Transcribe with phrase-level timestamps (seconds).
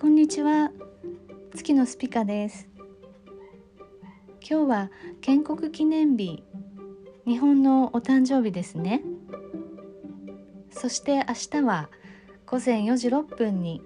[0.00, 0.70] こんにちは。
[1.54, 2.70] 月のスピカです。
[4.40, 4.90] 今日は
[5.20, 6.42] 建国記念日。
[7.26, 9.02] 日本のお誕生日ですね。
[10.70, 11.90] そして明日は
[12.46, 13.82] 午前4時6分に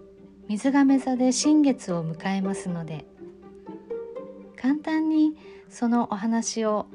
[0.46, 3.06] 水亀座で新月を迎えますので
[4.54, 5.36] 簡単に
[5.68, 6.86] そのお話を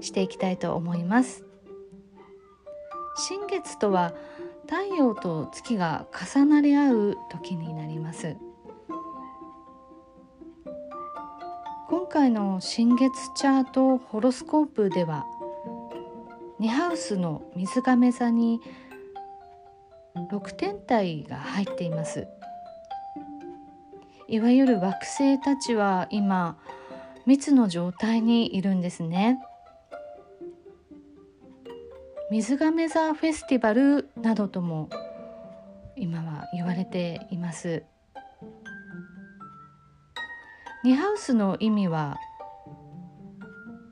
[0.00, 1.44] していきたいと思います。
[3.16, 4.14] 新月とは
[4.68, 8.36] 太陽と月が重なり合う時になります。
[11.88, 15.24] 今回の新月チャートホロスコープでは
[16.60, 18.60] 2ハウスの水亀座に
[20.30, 22.28] 6天体が入っています。
[24.26, 26.58] いわゆる惑星たちは今
[27.24, 29.38] 密の状態にいるんですね。
[32.30, 34.90] 水亀座フェスティバルなどとも
[35.96, 37.84] 今は言われています。
[40.84, 42.18] ニハウスの意味は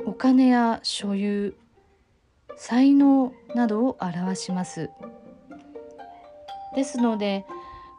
[0.04, 1.56] お金や所有
[2.58, 4.90] 才能などを表します。
[6.74, 7.46] ですので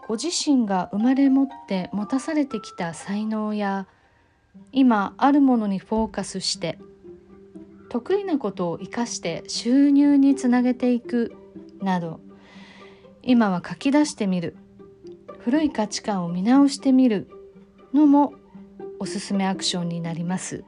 [0.08, 3.88] ご自身が生まれ持って持たされてきた才能や
[4.72, 6.78] 今あるものにフォーカスして
[7.90, 11.36] 得意なことを生かして収入につなげていく
[11.82, 12.20] など
[13.24, 14.56] 今は書き出してみる。
[15.40, 17.30] 古い価値観を見直してみる
[17.94, 18.34] のも
[19.00, 20.66] おすすめアクションになります。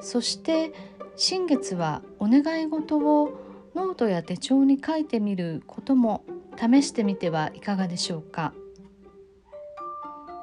[0.00, 0.72] そして
[1.16, 3.40] 新月はお願い事を
[3.74, 6.24] ノートや手帳に書いてみることも
[6.56, 8.52] 試してみてはいかがでしょうか。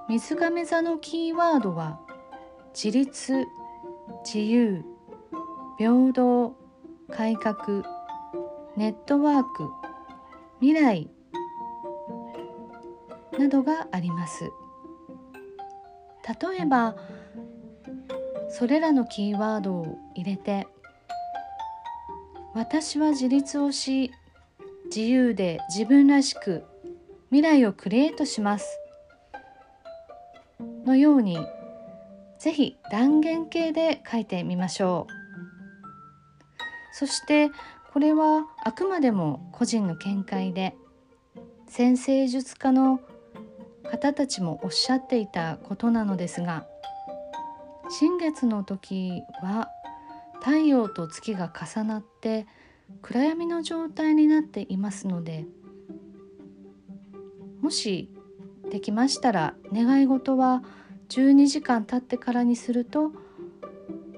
[0.10, 2.00] 水亀座のキーワードは
[2.80, 3.47] 自立
[4.23, 4.83] 自由
[5.80, 6.56] 平等
[7.09, 7.83] 改革
[8.75, 9.67] ネットワーク
[10.61, 11.09] 未来
[13.39, 14.43] などがあります。
[16.39, 16.95] 例えば
[18.48, 20.67] それらのキーワードを入れて
[22.54, 24.11] 私は自立をし
[24.86, 26.64] 自由で自分らしく
[27.32, 28.80] 未来をクリエイトします
[30.86, 31.39] のように
[32.39, 35.27] ぜひ断言形で書いてみましょう。
[36.93, 37.52] そして
[37.93, 40.76] これはあくまでも個人の見解で
[41.67, 42.99] 先生術家の
[43.83, 46.65] 方たちもおっしゃっていたことなのですが
[47.89, 49.70] 新月の時は
[50.39, 52.47] 太陽と月が重なって
[53.02, 55.45] 暗闇の状態になっていますので
[57.61, 58.11] もし
[58.70, 60.64] できましたら願い事は
[61.10, 63.12] 12時間経ってからにすると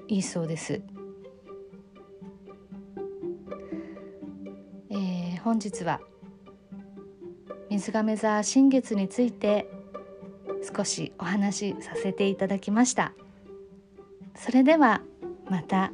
[0.08, 0.82] いいそうです。
[4.90, 6.00] えー、本日は
[7.70, 9.70] 水亀座新月について
[10.76, 13.14] 少しお話しさせていただきました。
[14.34, 15.02] それでは
[15.48, 15.92] また。